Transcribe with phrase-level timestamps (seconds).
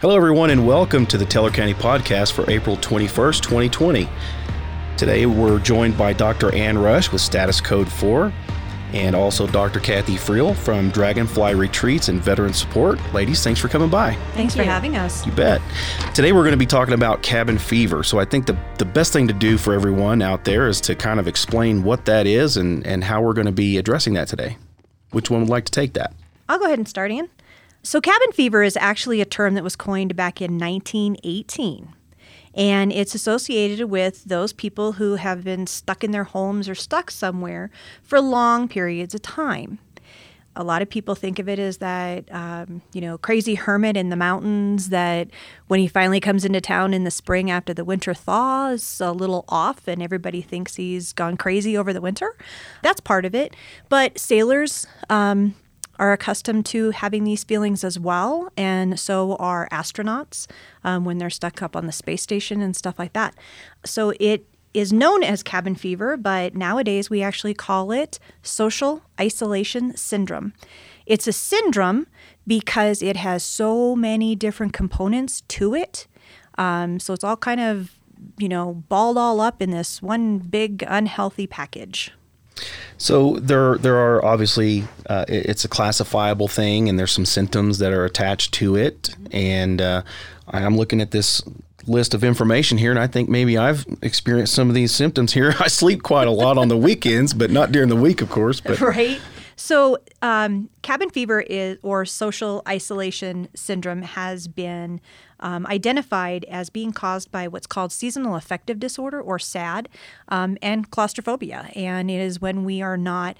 [0.00, 4.08] Hello, everyone, and welcome to the Teller County Podcast for April 21st, 2020.
[4.96, 6.54] Today, we're joined by Dr.
[6.54, 8.32] Ann Rush with Status Code 4
[8.92, 9.80] and also Dr.
[9.80, 13.00] Kathy Friel from Dragonfly Retreats and Veteran Support.
[13.12, 14.14] Ladies, thanks for coming by.
[14.34, 15.26] Thanks for having us.
[15.26, 15.60] You bet.
[16.14, 18.04] Today, we're going to be talking about cabin fever.
[18.04, 20.94] So, I think the, the best thing to do for everyone out there is to
[20.94, 24.28] kind of explain what that is and, and how we're going to be addressing that
[24.28, 24.58] today.
[25.10, 26.12] Which one would like to take that?
[26.48, 27.28] I'll go ahead and start, Ian.
[27.88, 31.94] So, cabin fever is actually a term that was coined back in 1918.
[32.54, 37.10] And it's associated with those people who have been stuck in their homes or stuck
[37.10, 37.70] somewhere
[38.02, 39.78] for long periods of time.
[40.54, 44.10] A lot of people think of it as that, um, you know, crazy hermit in
[44.10, 45.28] the mountains that
[45.68, 49.12] when he finally comes into town in the spring after the winter thaw is a
[49.12, 52.36] little off and everybody thinks he's gone crazy over the winter.
[52.82, 53.56] That's part of it.
[53.88, 55.54] But sailors, um,
[55.98, 60.46] are accustomed to having these feelings as well, and so are astronauts
[60.84, 63.34] um, when they're stuck up on the space station and stuff like that.
[63.84, 69.96] So it is known as cabin fever, but nowadays we actually call it social isolation
[69.96, 70.52] syndrome.
[71.06, 72.06] It's a syndrome
[72.46, 76.06] because it has so many different components to it.
[76.58, 77.98] Um, so it's all kind of,
[78.38, 82.12] you know, balled all up in this one big unhealthy package.
[82.98, 87.92] So there, there are obviously uh, it's a classifiable thing, and there's some symptoms that
[87.92, 89.14] are attached to it.
[89.30, 90.02] And uh,
[90.48, 91.42] I'm looking at this
[91.86, 95.54] list of information here, and I think maybe I've experienced some of these symptoms here.
[95.60, 98.60] I sleep quite a lot on the weekends, but not during the week, of course.
[98.60, 99.20] But right.
[99.60, 105.00] So, um, cabin fever is or social isolation syndrome has been
[105.40, 109.88] um, identified as being caused by what's called seasonal affective disorder or SAD
[110.28, 111.72] um, and claustrophobia.
[111.74, 113.36] And it is when we are not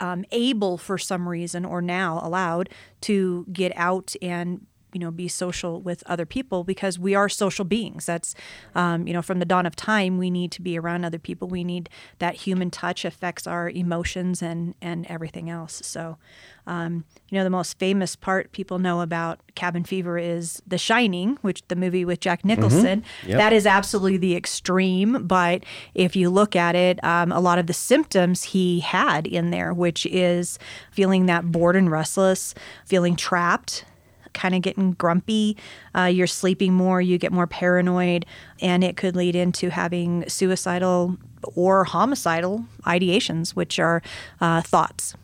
[0.00, 2.70] um, able, for some reason, or now allowed
[3.02, 7.64] to get out and you know be social with other people because we are social
[7.64, 8.34] beings that's
[8.74, 11.48] um, you know from the dawn of time we need to be around other people
[11.48, 11.88] we need
[12.18, 16.18] that human touch affects our emotions and and everything else so
[16.66, 21.38] um, you know the most famous part people know about cabin fever is the shining
[21.42, 23.28] which the movie with jack nicholson mm-hmm.
[23.30, 23.38] yep.
[23.38, 25.64] that is absolutely the extreme but
[25.94, 29.72] if you look at it um, a lot of the symptoms he had in there
[29.72, 30.58] which is
[30.90, 32.54] feeling that bored and restless
[32.84, 33.84] feeling trapped
[34.32, 35.56] kind of getting grumpy.
[35.96, 38.26] Uh, you're sleeping more, you get more paranoid,
[38.60, 41.16] and it could lead into having suicidal
[41.54, 44.02] or homicidal ideations, which are
[44.40, 45.14] uh, thoughts.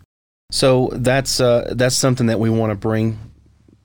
[0.51, 3.19] So that's uh, that's something that we want to bring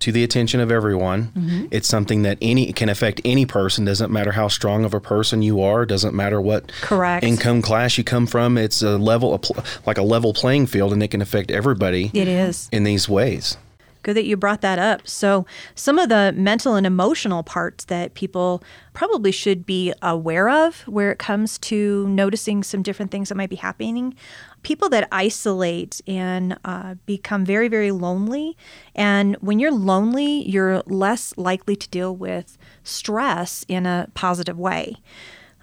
[0.04, 1.32] to the attention of everyone.
[1.36, 1.66] Mm-hmm.
[1.72, 3.86] It's something that any can affect any person.
[3.86, 5.86] Doesn't matter how strong of a person you are.
[5.86, 8.58] Doesn't matter what correct income class you come from.
[8.58, 9.42] It's a level,
[9.86, 12.12] like a level playing field, and it can affect everybody.
[12.14, 13.58] It is in these ways.
[14.04, 15.08] Good that you brought that up.
[15.08, 18.62] So, some of the mental and emotional parts that people
[18.94, 23.50] probably should be aware of where it comes to noticing some different things that might
[23.50, 24.14] be happening.
[24.62, 28.56] People that isolate and uh, become very, very lonely.
[28.94, 34.98] And when you're lonely, you're less likely to deal with stress in a positive way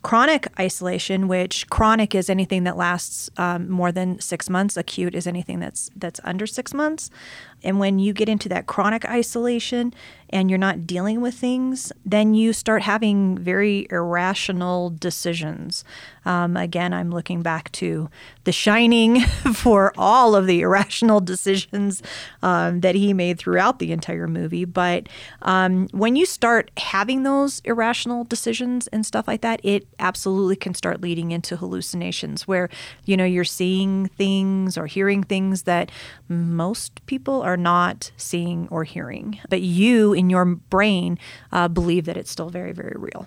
[0.02, 4.76] chronic isolation, which chronic is anything that lasts um, more than six months.
[4.76, 7.10] Acute is anything that's that's under six months.
[7.62, 9.94] And when you get into that chronic isolation
[10.30, 15.84] and you're not dealing with things, then you start having very irrational decisions.
[16.24, 18.08] Um, again, I'm looking back to
[18.44, 19.20] The Shining
[19.54, 22.02] for all of the irrational decisions
[22.42, 24.64] um, that he made throughout the entire movie.
[24.64, 25.08] But
[25.42, 30.74] um, when you start having those irrational decisions and stuff like that, it absolutely can
[30.74, 32.68] start leading into hallucinations where,
[33.04, 35.90] you know, you're seeing things or hearing things that
[36.28, 39.38] most people are not seeing or hearing.
[39.48, 41.18] But you, in your brain,
[41.52, 43.26] uh, believe that it's still very, very real.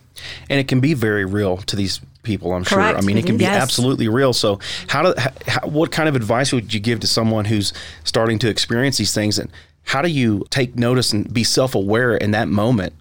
[0.49, 2.91] And it can be very real to these people, I'm Correct.
[2.91, 2.97] sure.
[2.97, 3.61] I mean, it can be yes.
[3.61, 4.33] absolutely real.
[4.33, 5.13] So, how do,
[5.47, 9.13] how, what kind of advice would you give to someone who's starting to experience these
[9.13, 9.37] things?
[9.37, 9.51] And
[9.83, 12.93] how do you take notice and be self aware in that moment?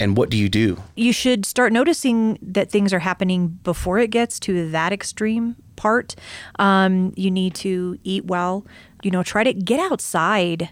[0.00, 0.78] And what do you do?
[0.96, 6.14] You should start noticing that things are happening before it gets to that extreme part.
[6.58, 8.64] Um, you need to eat well.
[9.02, 10.70] You know, try to get outside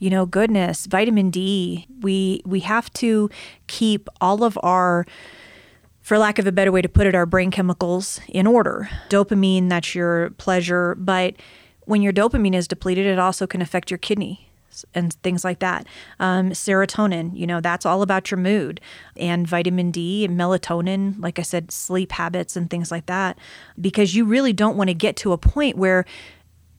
[0.00, 3.28] you know goodness vitamin d we we have to
[3.66, 5.04] keep all of our
[6.00, 9.68] for lack of a better way to put it our brain chemicals in order dopamine
[9.68, 11.34] that's your pleasure but
[11.86, 14.47] when your dopamine is depleted it also can affect your kidney
[14.94, 15.86] and things like that.
[16.20, 18.80] Um, serotonin, you know, that's all about your mood,
[19.16, 23.38] and vitamin D and melatonin, like I said, sleep habits and things like that,
[23.80, 26.04] because you really don't want to get to a point where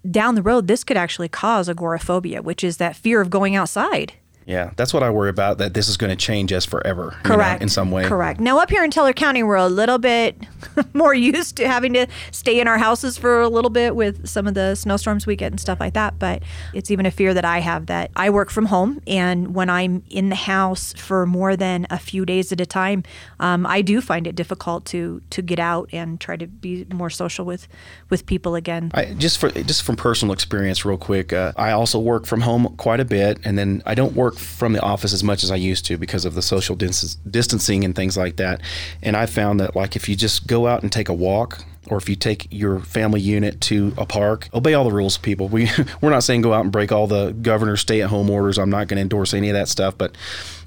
[0.10, 4.14] down the road this could actually cause agoraphobia, which is that fear of going outside.
[4.50, 5.60] Yeah, that's what I worry about.
[5.60, 7.16] That this is going to change us forever.
[7.24, 7.62] you know, Correct.
[7.62, 8.06] in some way.
[8.06, 8.40] Correct.
[8.40, 10.36] Now, up here in Teller County, we're a little bit
[10.94, 14.48] more used to having to stay in our houses for a little bit with some
[14.48, 16.18] of the snowstorms we get and stuff like that.
[16.18, 16.42] But
[16.74, 19.04] it's even a fear that I have that I work from home.
[19.06, 23.04] And when I'm in the house for more than a few days at a time,
[23.40, 27.12] um, I do find it difficult to to get out and try to be more
[27.12, 27.68] social with,
[28.10, 28.90] with people again.
[28.96, 32.74] I, just for just from personal experience, real quick, uh, I also work from home
[32.78, 35.56] quite a bit, and then I don't work from the office as much as I
[35.56, 38.62] used to because of the social dis- distancing and things like that.
[39.02, 41.98] And I found that like if you just go out and take a walk, or
[41.98, 45.48] if you take your family unit to a park, obey all the rules, people.
[45.48, 45.70] We
[46.02, 48.58] we're not saying go out and break all the governor's stay-at-home orders.
[48.58, 50.16] I'm not going to endorse any of that stuff, but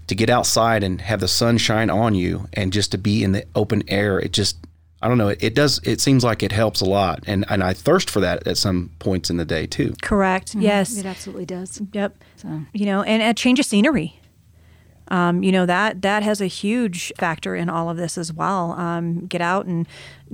[0.08, 3.32] to get outside and have the sun shine on you, and just to be in
[3.32, 4.56] the open air, it just
[5.02, 5.28] I don't know.
[5.28, 5.80] It, it does.
[5.84, 8.90] It seems like it helps a lot, and and I thirst for that at some
[9.00, 9.94] points in the day too.
[10.00, 10.54] Correct.
[10.54, 10.96] Yes.
[10.96, 11.82] It absolutely does.
[11.92, 12.16] Yep.
[12.36, 14.18] So you know, and a change of scenery.
[15.08, 18.72] Um, you know that that has a huge factor in all of this as well.
[18.72, 19.86] Um, get out and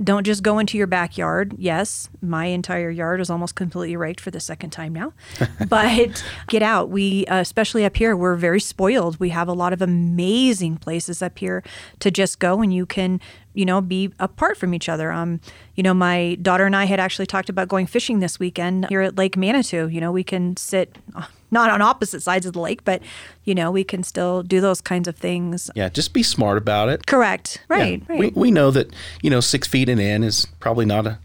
[0.03, 1.53] don't just go into your backyard.
[1.57, 5.13] Yes, my entire yard is almost completely raked for the second time now,
[5.67, 6.89] but get out.
[6.89, 9.19] We, uh, especially up here, we're very spoiled.
[9.19, 11.63] We have a lot of amazing places up here
[11.99, 13.19] to just go, and you can,
[13.53, 15.11] you know, be apart from each other.
[15.11, 15.41] Um,
[15.75, 19.01] you know, my daughter and I had actually talked about going fishing this weekend here
[19.01, 19.87] at Lake Manitou.
[19.87, 20.97] You know, we can sit
[21.51, 23.01] not on opposite sides of the lake, but
[23.43, 25.71] you know, we can still do those kinds of things.
[25.75, 27.07] Yeah, just be smart about it.
[27.07, 27.63] Correct.
[27.67, 28.01] Right.
[28.01, 28.05] Yeah.
[28.07, 28.35] Right.
[28.35, 31.19] We, we know that you know six feet and in is probably not a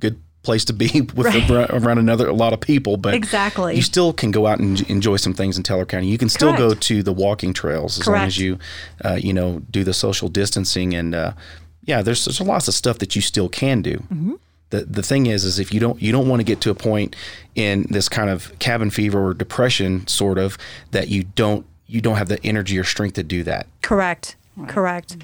[0.00, 1.50] good place to be with Right.
[1.50, 3.74] ar- around another a lot of people, but Exactly.
[3.76, 6.08] you still can go out and enjoy some things in Teller County.
[6.08, 8.58] You can still go to the walking trails as long as you
[9.04, 11.32] uh, you know do the social distancing and uh,
[11.84, 13.96] yeah, there's there's lots of stuff that you still can do.
[14.12, 14.34] Mm-hmm.
[14.70, 16.74] The, the thing is is if you don't you don't want to get to a
[16.74, 17.14] point
[17.54, 20.58] in this kind of cabin fever or depression sort of
[20.90, 23.66] that you don't you don't have the energy or strength to do that.
[23.82, 24.34] Correct.
[24.66, 25.18] Correct.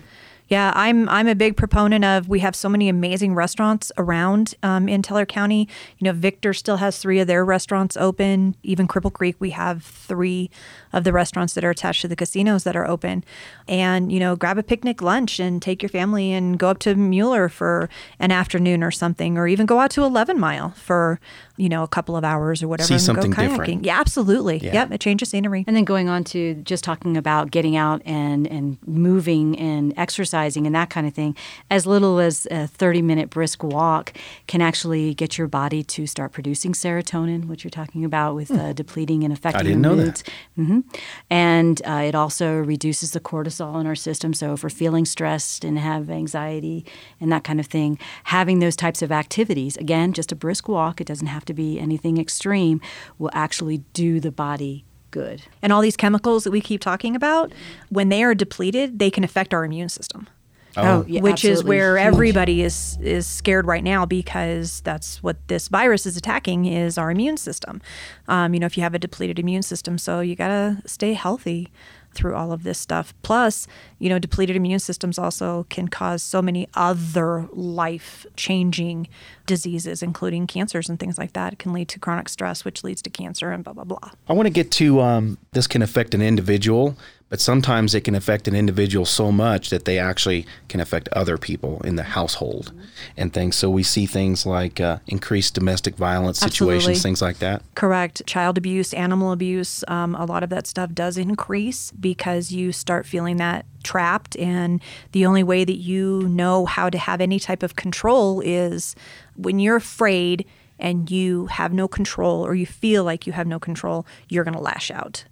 [0.52, 2.28] Yeah, I'm I'm a big proponent of.
[2.28, 5.66] We have so many amazing restaurants around um, in Teller County.
[5.96, 8.54] You know, Victor still has three of their restaurants open.
[8.62, 10.50] Even Cripple Creek, we have three
[10.92, 13.24] of the restaurants that are attached to the casinos that are open.
[13.68, 16.94] And you know, grab a picnic lunch and take your family and go up to
[16.94, 21.20] Mueller for an afternoon or something, or even go out to Eleven Mile for
[21.56, 22.86] you know a couple of hours or whatever.
[22.88, 23.50] See and something go kayaking.
[23.50, 23.84] different.
[23.84, 24.58] Yeah, absolutely.
[24.58, 24.72] Yeah.
[24.72, 25.64] Yep, a change of scenery.
[25.66, 30.66] And then going on to just talking about getting out and, and moving and exercising
[30.66, 31.36] and that kind of thing,
[31.70, 34.12] as little as a 30 minute brisk walk
[34.46, 38.72] can actually get your body to start producing serotonin, which you're talking about with uh,
[38.72, 40.24] depleting and affecting I didn't your know that.
[40.56, 40.81] moods.
[41.30, 44.34] And uh, it also reduces the cortisol in our system.
[44.34, 46.84] So if we're feeling stressed and have anxiety
[47.20, 51.00] and that kind of thing, having those types of activities, again, just a brisk walk,
[51.00, 52.80] it doesn't have to be anything extreme,
[53.18, 55.42] will actually do the body good.
[55.60, 57.52] And all these chemicals that we keep talking about,
[57.90, 60.28] when they are depleted, they can affect our immune system.
[60.76, 62.06] Oh, yeah, which is where huge.
[62.06, 67.10] everybody is is scared right now because that's what this virus is attacking is our
[67.10, 67.82] immune system.
[68.28, 71.70] Um, you know, if you have a depleted immune system, so you gotta stay healthy
[72.14, 73.14] through all of this stuff.
[73.22, 73.66] Plus,
[73.98, 79.08] you know, depleted immune systems also can cause so many other life changing
[79.46, 81.54] diseases, including cancers and things like that.
[81.54, 84.10] It can lead to chronic stress, which leads to cancer and blah blah blah.
[84.28, 86.96] I want to get to um, this can affect an individual,
[87.32, 91.38] but sometimes it can affect an individual so much that they actually can affect other
[91.38, 92.74] people in the household
[93.16, 93.56] and things.
[93.56, 97.00] So we see things like uh, increased domestic violence situations, Absolutely.
[97.00, 97.62] things like that.
[97.74, 98.20] Correct.
[98.26, 103.06] Child abuse, animal abuse, um, a lot of that stuff does increase because you start
[103.06, 104.36] feeling that trapped.
[104.36, 108.94] And the only way that you know how to have any type of control is
[109.36, 110.44] when you're afraid
[110.78, 114.52] and you have no control or you feel like you have no control, you're going
[114.52, 115.24] to lash out.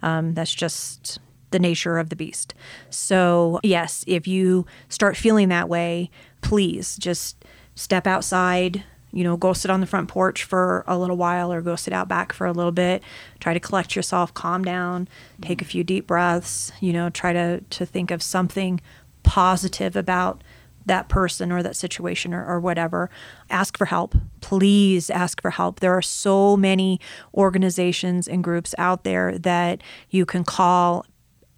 [0.00, 1.18] Um, that's just
[1.50, 2.54] the nature of the beast.
[2.90, 9.52] So, yes, if you start feeling that way, please just step outside, you know, go
[9.52, 12.46] sit on the front porch for a little while or go sit out back for
[12.46, 13.02] a little bit.
[13.40, 15.08] Try to collect yourself, calm down,
[15.42, 18.80] take a few deep breaths, you know, try to, to think of something
[19.22, 20.42] positive about
[20.86, 23.10] that person or that situation or, or whatever.
[23.50, 24.14] Ask for help.
[24.40, 25.80] Please ask for help.
[25.80, 27.00] There are so many
[27.34, 31.04] organizations and groups out there that you can call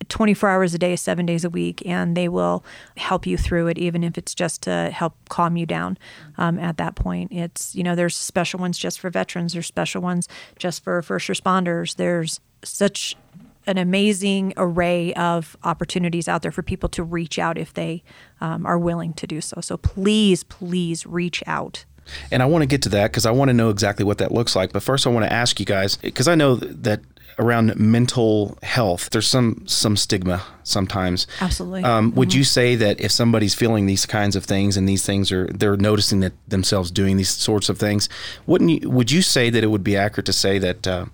[0.08, 2.64] 24 hours a day, seven days a week, and they will
[2.96, 5.98] help you through it, even if it's just to help calm you down
[6.38, 7.32] um, at that point.
[7.32, 10.28] It's, you know, there's special ones just for veterans, there's special ones
[10.58, 11.96] just for first responders.
[11.96, 13.16] There's such
[13.66, 18.02] an amazing array of opportunities out there for people to reach out if they
[18.40, 19.60] um, are willing to do so.
[19.60, 21.84] So please, please reach out.
[22.30, 24.32] And I want to get to that because I want to know exactly what that
[24.32, 24.72] looks like.
[24.72, 27.00] But first, I want to ask you guys because I know that
[27.38, 29.10] around mental health.
[29.10, 31.26] There's some some stigma sometimes.
[31.40, 31.84] Absolutely.
[31.84, 35.32] Um, would you say that if somebody's feeling these kinds of things and these things
[35.32, 38.08] are they're noticing that themselves doing these sorts of things,
[38.46, 41.06] wouldn't you, would you say that it would be accurate to say that uh,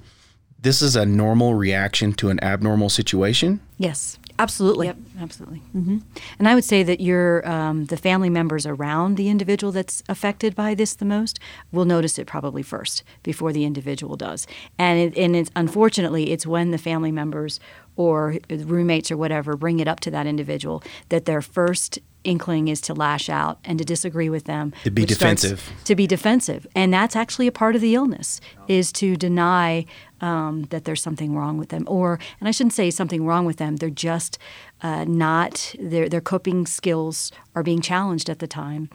[0.61, 3.61] this is a normal reaction to an abnormal situation?
[3.79, 4.19] Yes.
[4.39, 4.87] Absolutely.
[4.87, 5.59] Yep, absolutely.
[5.73, 5.99] hmm
[6.39, 10.55] And I would say that your um, the family members around the individual that's affected
[10.55, 11.41] by this the most
[11.73, 14.47] will notice it probably first before the individual does.
[14.79, 17.59] And it, and it's unfortunately it's when the family members
[17.97, 22.81] or roommates or whatever bring it up to that individual that their first inkling is
[22.83, 25.71] to lash out and to disagree with them To be defensive.
[25.85, 26.67] to be defensive.
[26.75, 29.87] And that's actually a part of the illness is to deny
[30.21, 31.85] um, that there's something wrong with them.
[31.87, 34.39] Or and i shouldn't say something wrong with them they're just
[34.83, 38.91] uh, not their, their coping skills are being challenged at the time.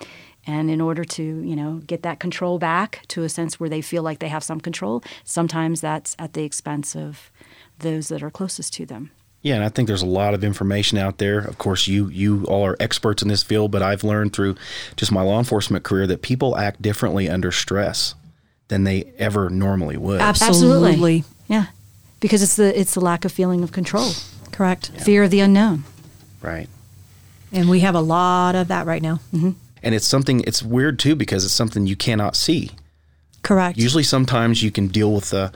[0.45, 3.81] And in order to you know get that control back to a sense where they
[3.81, 7.31] feel like they have some control sometimes that's at the expense of
[7.79, 9.11] those that are closest to them
[9.43, 11.39] Yeah, and I think there's a lot of information out there.
[11.39, 14.55] Of course, you you all are experts in this field, but I've learned through
[14.95, 18.15] just my law enforcement career that people act differently under stress
[18.69, 20.21] than they ever normally would.
[20.21, 21.23] Absolutely.
[21.47, 21.67] yeah
[22.23, 24.09] because it's the it's the lack of feeling of control
[24.53, 24.91] Correct.
[25.01, 25.83] fear of the unknown
[26.41, 26.67] Right.
[27.53, 29.21] And we have a lot of that right now.
[29.33, 29.51] Mm-hmm.
[29.81, 32.71] And it's something it's weird too because it's something you cannot see.
[33.43, 33.77] Correct.
[33.77, 35.53] Usually sometimes you can deal with a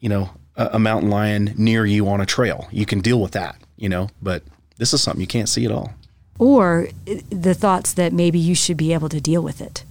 [0.00, 2.68] you know, a, a mountain lion near you on a trail.
[2.70, 4.42] You can deal with that, you know, but
[4.76, 5.92] this is something you can't see at all.
[6.38, 6.88] or
[7.30, 9.84] the thoughts that maybe you should be able to deal with it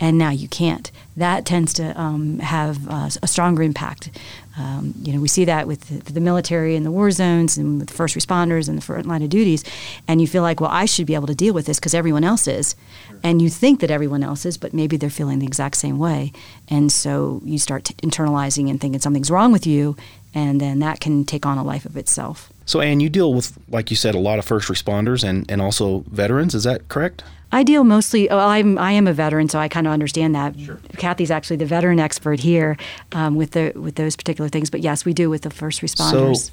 [0.00, 4.10] and now you can't that tends to um, have uh, a stronger impact
[4.56, 7.78] um, you know we see that with the, the military and the war zones and
[7.80, 9.64] with the first responders and the front line of duties.
[10.06, 12.24] And you feel like well i should be able to deal with this because everyone
[12.24, 12.76] else is.
[13.22, 16.32] And you think that everyone else is but maybe they're feeling the exact same way.
[16.68, 19.96] And so you start t- internalizing and thinking something's wrong with you
[20.34, 23.58] and then that can take on a life of itself So Anne, you deal with
[23.68, 27.22] like you said a lot of first responders and and also veterans, is that correct?
[27.52, 28.26] I deal mostly.
[28.28, 30.54] Well, I'm I am a veteran, so I kind of understand that.
[30.96, 32.76] Kathy's actually the veteran expert here
[33.12, 34.70] um, with the with those particular things.
[34.70, 36.50] But yes, we do with the first responders.
[36.50, 36.52] So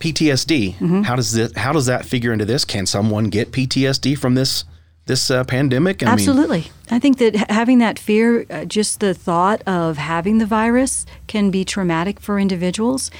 [0.00, 2.64] PTSD, how does this how does that figure into this?
[2.64, 4.64] Can someone get PTSD from this
[5.06, 6.02] this uh, pandemic?
[6.02, 6.72] I mean, Absolutely.
[6.90, 11.52] I think that having that fear, uh, just the thought of having the virus, can
[11.52, 13.12] be traumatic for individuals,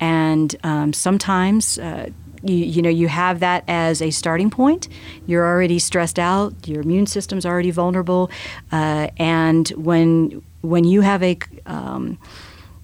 [0.00, 1.78] and um, sometimes.
[1.78, 2.10] Uh,
[2.42, 4.88] you, you know you have that as a starting point
[5.26, 8.30] you're already stressed out your immune system's already vulnerable
[8.72, 12.18] uh, and when when you have a um,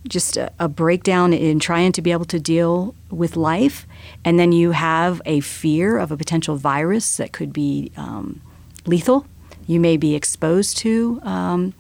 [0.09, 3.87] just a, a breakdown in trying to be able to deal with life,
[4.25, 8.41] and then you have a fear of a potential virus that could be um,
[8.87, 9.27] lethal.
[9.67, 11.75] You may be exposed to um,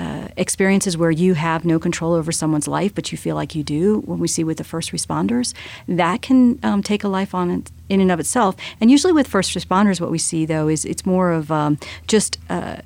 [0.00, 3.62] uh, experiences where you have no control over someone's life, but you feel like you
[3.62, 4.00] do.
[4.06, 5.52] When we see with the first responders,
[5.86, 8.56] that can um, take a life on in and of itself.
[8.80, 12.38] And usually with first responders, what we see though is it's more of um, just.
[12.48, 12.78] Uh,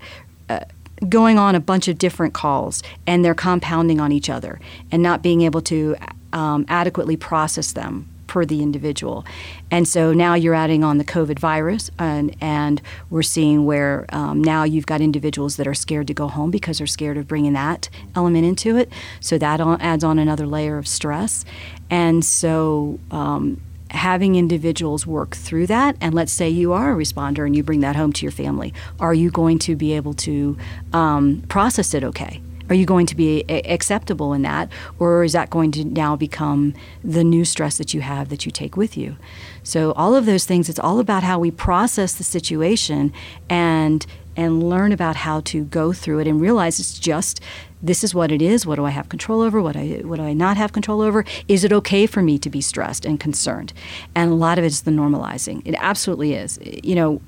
[1.08, 4.60] going on a bunch of different calls and they're compounding on each other
[4.92, 5.96] and not being able to
[6.32, 9.24] um, adequately process them per the individual.
[9.70, 14.42] And so now you're adding on the COVID virus, and, and we're seeing where um,
[14.42, 17.52] now you've got individuals that are scared to go home because they're scared of bringing
[17.52, 18.90] that element into it.
[19.20, 21.44] So that adds on another layer of stress.
[21.88, 27.46] And so um, having individuals work through that and let's say you are a responder
[27.46, 30.56] and you bring that home to your family are you going to be able to
[30.92, 34.68] um, process it okay are you going to be a- acceptable in that
[34.98, 38.52] or is that going to now become the new stress that you have that you
[38.52, 39.16] take with you
[39.62, 43.12] so all of those things it's all about how we process the situation
[43.48, 44.06] and
[44.36, 47.40] and learn about how to go through it and realize it's just
[47.84, 48.64] this is what it is.
[48.64, 49.60] What do I have control over?
[49.60, 51.24] What I what do I not have control over?
[51.48, 53.72] Is it okay for me to be stressed and concerned?
[54.14, 55.62] And a lot of it is the normalizing.
[55.64, 56.58] It absolutely is.
[56.82, 57.20] You know,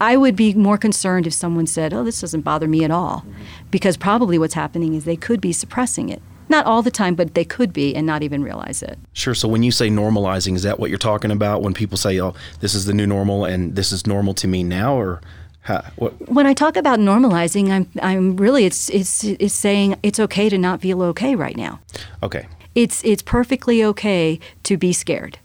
[0.00, 3.24] I would be more concerned if someone said, "Oh, this doesn't bother me at all,"
[3.70, 6.22] because probably what's happening is they could be suppressing it.
[6.48, 8.98] Not all the time, but they could be and not even realize it.
[9.12, 9.34] Sure.
[9.34, 11.62] So when you say normalizing, is that what you're talking about?
[11.62, 14.64] When people say, "Oh, this is the new normal," and this is normal to me
[14.64, 15.20] now, or
[15.62, 16.28] how, what?
[16.28, 20.58] When I talk about normalizing, I'm I'm really it's it's it's saying it's okay to
[20.58, 21.78] not feel okay right now.
[22.22, 22.46] Okay.
[22.74, 25.38] it's it's perfectly okay to be scared.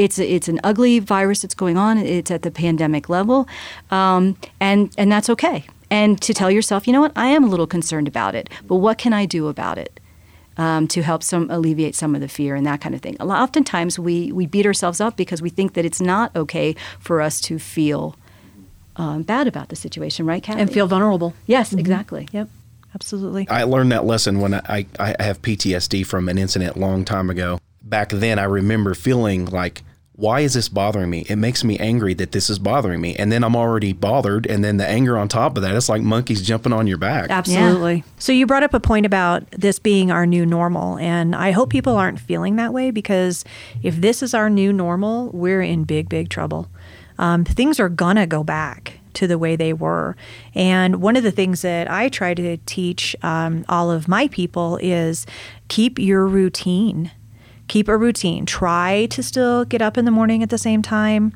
[0.00, 1.98] It's it's an ugly virus that's going on.
[1.98, 3.46] It's at the pandemic level,
[3.90, 5.64] um, and and that's okay.
[5.90, 8.76] And to tell yourself, you know what, I am a little concerned about it, but
[8.76, 10.00] what can I do about it?
[10.56, 13.16] Um, to help some alleviate some of the fear and that kind of thing.
[13.20, 16.74] A lot, oftentimes we we beat ourselves up because we think that it's not okay
[16.98, 18.16] for us to feel
[18.96, 20.60] um, bad about the situation, right, Kathy?
[20.60, 21.34] and feel vulnerable.
[21.46, 22.28] yes, exactly.
[22.32, 22.48] Yep.
[22.94, 23.48] Absolutely.
[23.48, 27.30] I learned that lesson when I, I have PTSD from an incident a long time
[27.30, 27.60] ago.
[27.82, 29.82] Back then, I remember feeling like,
[30.20, 31.24] why is this bothering me?
[31.30, 33.16] It makes me angry that this is bothering me.
[33.16, 34.46] And then I'm already bothered.
[34.46, 37.30] And then the anger on top of that, it's like monkeys jumping on your back.
[37.30, 37.96] Absolutely.
[37.96, 38.02] Yeah.
[38.18, 40.98] So you brought up a point about this being our new normal.
[40.98, 43.46] And I hope people aren't feeling that way because
[43.82, 46.68] if this is our new normal, we're in big, big trouble.
[47.18, 50.16] Um, things are going to go back to the way they were.
[50.54, 54.78] And one of the things that I try to teach um, all of my people
[54.82, 55.24] is
[55.68, 57.10] keep your routine.
[57.70, 58.46] Keep a routine.
[58.46, 61.32] Try to still get up in the morning at the same time.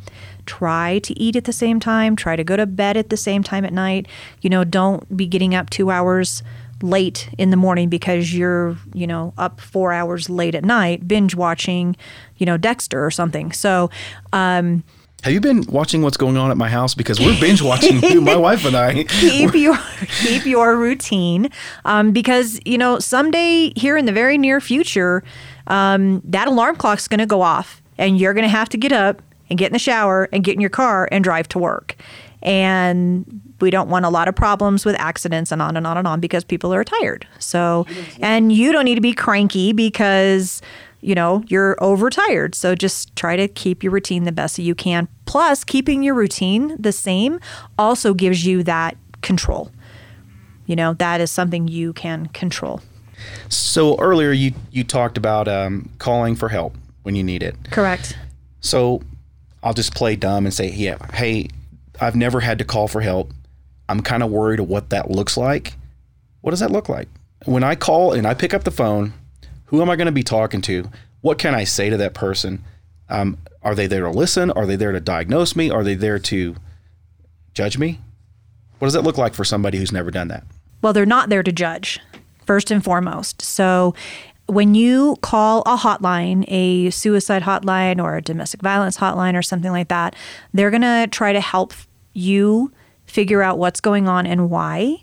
[0.46, 2.16] Try to eat at the same time.
[2.16, 4.08] Try to go to bed at the same time at night.
[4.40, 6.42] You know, don't be getting up two hours
[6.82, 11.36] late in the morning because you're, you know, up four hours late at night, binge
[11.36, 11.94] watching,
[12.36, 13.52] you know, Dexter or something.
[13.52, 13.90] So,
[14.32, 14.82] um,
[15.24, 16.94] have you been watching what's going on at my house?
[16.94, 19.04] Because we're binge watching my wife and I.
[19.08, 19.78] keep your
[20.18, 21.48] keep your routine,
[21.86, 25.24] um, because you know someday here in the very near future,
[25.66, 28.92] um, that alarm clock's going to go off, and you're going to have to get
[28.92, 31.96] up and get in the shower and get in your car and drive to work.
[32.42, 36.06] And we don't want a lot of problems with accidents and on and on and
[36.06, 37.26] on because people are tired.
[37.38, 37.86] So,
[38.20, 40.60] and you don't need to be cranky because
[41.04, 42.54] you know, you're overtired.
[42.54, 45.06] So just try to keep your routine the best that you can.
[45.26, 47.40] Plus, keeping your routine the same
[47.78, 49.70] also gives you that control.
[50.64, 52.80] You know, that is something you can control.
[53.48, 57.56] So earlier you you talked about um, calling for help when you need it.
[57.70, 58.16] Correct.
[58.60, 59.02] So
[59.62, 61.48] I'll just play dumb and say, yeah, hey,
[62.00, 63.32] I've never had to call for help.
[63.88, 65.74] I'm kind of worried of what that looks like.
[66.40, 67.08] What does that look like?
[67.44, 69.12] When I call and I pick up the phone,
[69.66, 70.90] who am I going to be talking to?
[71.20, 72.64] What can I say to that person?
[73.08, 74.50] Um, are they there to listen?
[74.50, 75.70] Are they there to diagnose me?
[75.70, 76.56] Are they there to
[77.54, 78.00] judge me?
[78.78, 80.44] What does that look like for somebody who's never done that?
[80.82, 82.00] Well, they're not there to judge,
[82.46, 83.42] first and foremost.
[83.42, 83.94] So
[84.46, 89.70] when you call a hotline, a suicide hotline or a domestic violence hotline or something
[89.70, 90.14] like that,
[90.52, 91.72] they're going to try to help
[92.12, 92.70] you
[93.06, 94.98] figure out what's going on and why.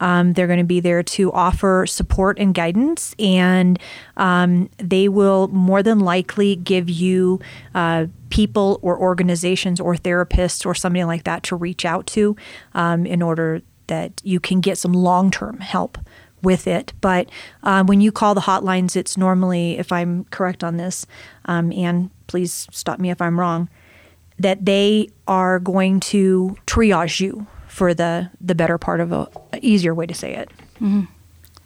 [0.00, 3.80] Um, they're going to be there to offer support and guidance, and
[4.16, 7.40] um, they will more than likely give you
[7.74, 12.36] uh, people or organizations or therapists or somebody like that to reach out to
[12.74, 15.98] um, in order that you can get some long term help
[16.42, 16.92] with it.
[17.00, 17.28] But
[17.62, 21.06] um, when you call the hotlines, it's normally, if I'm correct on this,
[21.46, 23.68] um, and please stop me if I'm wrong,
[24.38, 29.58] that they are going to triage you for the the better part of a, a
[29.62, 30.50] easier way to say it.
[30.80, 31.04] Mm-hmm.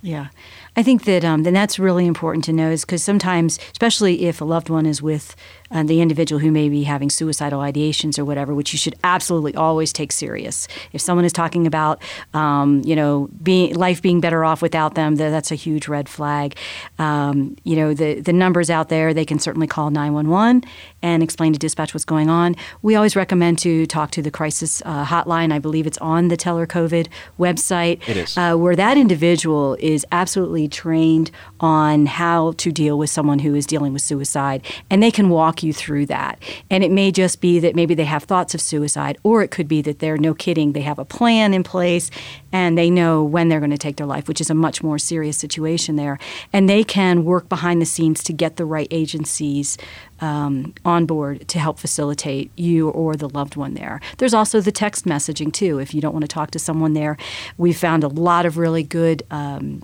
[0.02, 0.28] Yeah.
[0.76, 4.40] I think that um, then that's really important to know is because sometimes, especially if
[4.40, 5.36] a loved one is with
[5.72, 9.54] uh, the individual who may be having suicidal ideations or whatever, which you should absolutely
[9.54, 10.68] always take serious.
[10.92, 12.00] If someone is talking about,
[12.34, 16.56] um, you know, being life being better off without them, that's a huge red flag.
[16.98, 20.62] Um, you know, the the numbers out there, they can certainly call nine one one
[21.02, 22.54] and explain to dispatch what's going on.
[22.82, 25.52] We always recommend to talk to the crisis uh, hotline.
[25.52, 27.08] I believe it's on the Teller COVID
[27.38, 28.06] website.
[28.08, 28.36] It is.
[28.36, 31.30] Uh, where that individual is absolutely trained
[31.60, 35.61] on how to deal with someone who is dealing with suicide, and they can walk
[35.62, 36.42] you through that.
[36.70, 39.68] And it may just be that maybe they have thoughts of suicide, or it could
[39.68, 42.10] be that they're no kidding, they have a plan in place
[42.52, 44.98] and they know when they're going to take their life, which is a much more
[44.98, 46.18] serious situation there.
[46.52, 49.78] And they can work behind the scenes to get the right agencies
[50.20, 54.00] um, on board to help facilitate you or the loved one there.
[54.18, 55.78] There's also the text messaging too.
[55.78, 57.16] If you don't want to talk to someone there,
[57.58, 59.24] we've found a lot of really good.
[59.30, 59.82] Um,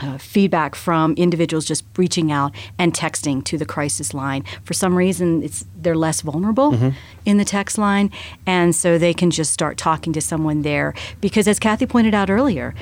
[0.00, 4.44] uh, feedback from individuals just reaching out and texting to the crisis line.
[4.64, 6.90] For some reason, it's they're less vulnerable mm-hmm.
[7.24, 8.10] in the text line,
[8.46, 10.94] and so they can just start talking to someone there.
[11.20, 12.74] Because as Kathy pointed out earlier,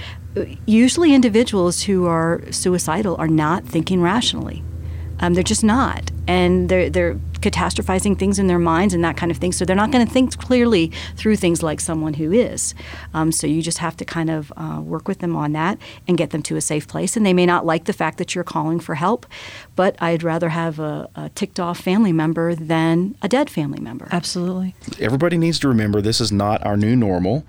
[0.66, 4.62] usually individuals who are suicidal are not thinking rationally.
[5.20, 9.30] Um, they're just not, and they're they're catastrophizing things in their minds and that kind
[9.30, 9.52] of thing.
[9.52, 12.74] So they're not going to think clearly through things like someone who is.
[13.14, 16.16] Um, so you just have to kind of uh, work with them on that and
[16.16, 17.16] get them to a safe place.
[17.16, 19.26] And they may not like the fact that you're calling for help,
[19.76, 24.08] but I'd rather have a, a ticked off family member than a dead family member.
[24.10, 24.74] Absolutely.
[24.98, 27.44] Everybody needs to remember this is not our new normal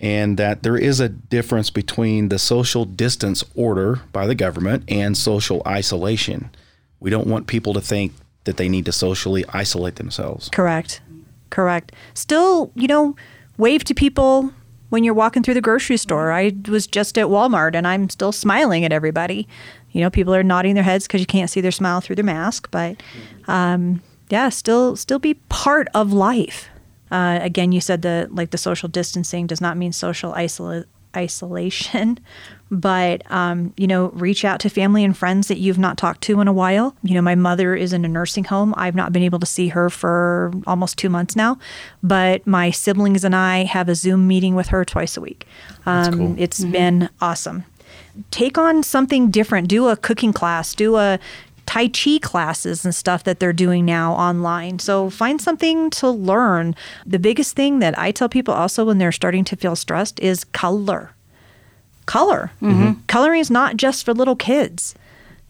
[0.00, 5.16] and that there is a difference between the social distance order by the government and
[5.16, 6.50] social isolation.
[7.00, 8.12] We don't want people to think
[8.44, 10.48] that they need to socially isolate themselves.
[10.50, 11.00] Correct.
[11.50, 11.92] Correct.
[12.14, 13.16] Still, you know,
[13.58, 14.52] wave to people
[14.88, 16.32] when you're walking through the grocery store.
[16.32, 19.48] I was just at Walmart and I'm still smiling at everybody.
[19.92, 22.24] You know, people are nodding their heads because you can't see their smile through their
[22.24, 23.02] mask, but
[23.48, 26.68] um, yeah, still still be part of life.
[27.10, 32.18] Uh, again, you said the like the social distancing does not mean social isolate isolation,
[32.70, 36.40] but um, you know, reach out to family and friends that you've not talked to
[36.40, 36.94] in a while.
[37.02, 38.74] You know, my mother is in a nursing home.
[38.76, 41.58] I've not been able to see her for almost two months now,
[42.02, 45.46] but my siblings and I have a Zoom meeting with her twice a week.
[45.86, 46.34] Um, cool.
[46.38, 47.64] It's been awesome.
[48.30, 49.68] Take on something different.
[49.68, 50.74] Do a cooking class.
[50.74, 51.18] Do a
[51.70, 54.80] Tai Chi classes and stuff that they're doing now online.
[54.80, 56.74] So find something to learn.
[57.06, 60.42] The biggest thing that I tell people also when they're starting to feel stressed is
[60.42, 61.14] color.
[62.06, 62.50] Color.
[63.06, 64.96] Coloring is not just for little kids.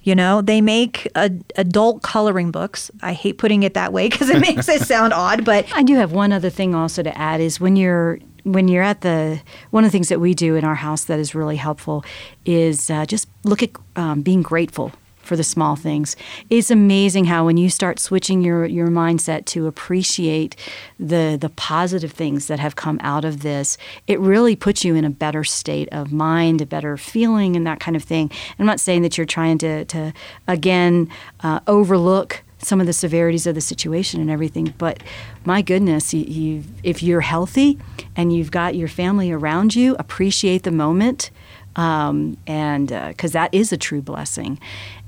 [0.02, 2.90] You know, they make a, adult coloring books.
[3.00, 5.94] I hate putting it that way because it makes it sound odd, but I do
[5.96, 9.84] have one other thing also to add is when you're when you're at the one
[9.84, 12.04] of the things that we do in our house that is really helpful
[12.44, 14.92] is uh, just look at um, being grateful
[15.30, 16.16] for the small things.
[16.50, 20.56] It's amazing how when you start switching your your mindset to appreciate
[20.98, 25.04] the the positive things that have come out of this, it really puts you in
[25.04, 28.28] a better state of mind, a better feeling, and that kind of thing.
[28.58, 30.12] I'm not saying that you're trying to to
[30.48, 31.08] again
[31.44, 34.74] uh, overlook some of the severities of the situation and everything.
[34.78, 35.00] But
[35.44, 37.78] my goodness, you, you, if you're healthy
[38.16, 41.30] and you've got your family around you, appreciate the moment,
[41.76, 44.58] um, and because that is a true blessing.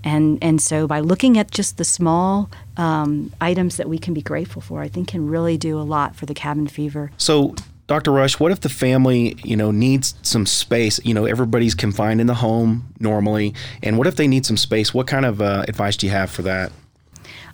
[0.04, 4.22] And and so by looking at just the small um, items that we can be
[4.22, 7.10] grateful for, I think can really do a lot for the cabin fever.
[7.16, 7.54] So,
[7.86, 8.10] Dr.
[8.10, 10.98] Rush, what if the family, you know, needs some space?
[11.04, 14.92] You know, everybody's confined in the home normally, and what if they need some space?
[14.92, 16.72] What kind of uh, advice do you have for that?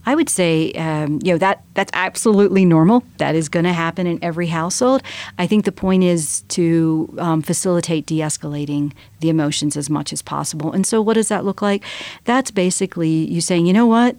[0.09, 3.05] I would say, um, you know, that that's absolutely normal.
[3.19, 5.03] That is going to happen in every household.
[5.37, 10.73] I think the point is to um, facilitate de-escalating the emotions as much as possible.
[10.73, 11.85] And so, what does that look like?
[12.25, 14.17] That's basically you saying, you know what,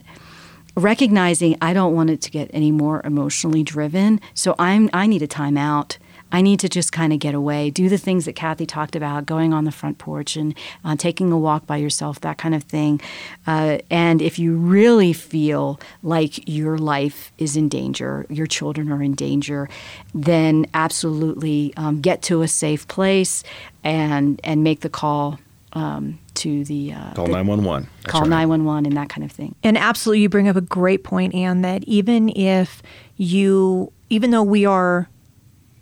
[0.76, 5.24] recognizing I don't want it to get any more emotionally driven, so I'm I need
[5.24, 5.98] a timeout.
[6.32, 9.26] I need to just kind of get away, do the things that Kathy talked about,
[9.26, 12.64] going on the front porch and uh, taking a walk by yourself, that kind of
[12.64, 13.02] thing.
[13.48, 19.02] Uh, and if you really feel like your life is in danger, your children are
[19.02, 19.70] in danger,
[20.14, 23.44] then absolutely um, get to a safe place
[23.84, 25.40] and and make the call
[25.74, 27.90] um, to the uh, Call 911.
[28.02, 28.30] That's call right.
[28.30, 29.56] 911 and that kind of thing.
[29.64, 32.82] And absolutely, you bring up a great point, Anne, that even if
[33.18, 35.10] you, even though we are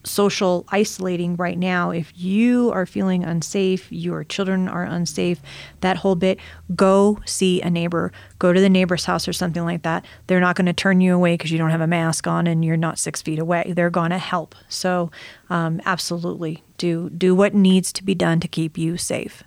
[0.08, 5.40] social isolating right now, if you are feeling unsafe, your children are unsafe,
[5.82, 6.40] that whole bit,
[6.76, 8.12] go see a neighbor.
[8.40, 10.06] Go to the neighbor's house or something like that.
[10.28, 12.64] They're not going to turn you away because you don't have a mask on and
[12.64, 13.74] you're not six feet away.
[13.76, 14.56] They're going to help.
[14.70, 15.12] So,
[15.50, 19.44] um, absolutely, do do what needs to be done to keep you safe.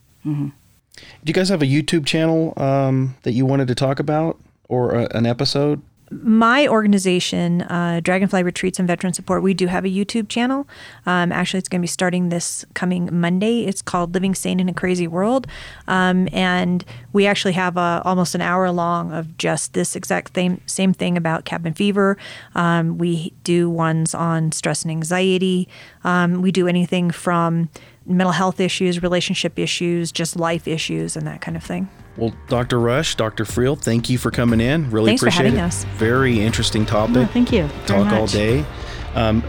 [1.24, 4.94] Do you guys have a YouTube channel um, that you wanted to talk about or
[4.94, 5.82] a, an episode?
[6.10, 10.66] My organization, uh, Dragonfly Retreats and Veteran Support, we do have a YouTube channel.
[11.06, 13.64] Um, actually, it's going to be starting this coming Monday.
[13.64, 15.46] It's called Living Sane in a Crazy World,
[15.86, 20.60] um, and we actually have a, almost an hour long of just this exact same
[20.66, 22.16] same thing about cabin fever.
[22.54, 25.68] Um, we do ones on stress and anxiety.
[26.02, 27.68] Um, we do anything from
[28.06, 31.88] mental health issues, relationship issues, just life issues, and that kind of thing.
[32.16, 32.78] Well, Dr.
[32.78, 33.44] Rush, Dr.
[33.44, 34.90] Friel, thank you for coming in.
[34.90, 35.62] Really Thanks for appreciate having it.
[35.62, 35.84] us.
[35.96, 37.30] Very interesting topic.
[37.30, 37.66] Thank you.
[37.66, 38.64] very Talk all day.
[39.14, 39.42] Um,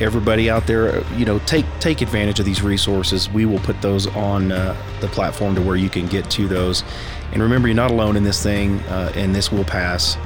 [0.00, 3.30] everybody out there, you know, take take advantage of these resources.
[3.30, 6.84] We will put those on uh, the platform to where you can get to those.
[7.32, 10.16] And remember, you're not alone in this thing, uh, and this will pass.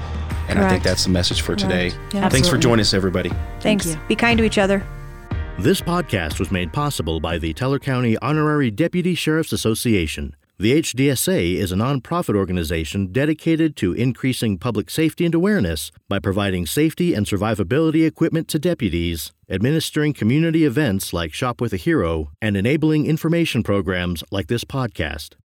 [0.49, 1.93] And I think that's the message for today.
[2.13, 2.29] Yeah.
[2.29, 3.31] Thanks for joining us, everybody.
[3.61, 3.87] Thanks.
[3.87, 3.97] you.
[4.09, 4.85] Be kind to each other.
[5.59, 10.35] This podcast was made possible by the Teller County Honorary Deputy Sheriff's Association.
[10.59, 16.67] The HDSA is a nonprofit organization dedicated to increasing public safety and awareness by providing
[16.67, 22.57] safety and survivability equipment to deputies, administering community events like Shop with a Hero, and
[22.57, 25.35] enabling information programs like this podcast.